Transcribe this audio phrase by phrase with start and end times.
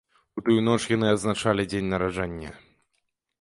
[0.39, 2.51] У тую ноч яны адзначалі дзень нараджэння.